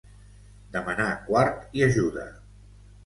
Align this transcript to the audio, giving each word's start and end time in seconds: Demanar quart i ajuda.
Demanar 0.77 1.11
quart 1.27 1.79
i 1.81 1.85
ajuda. 1.89 2.29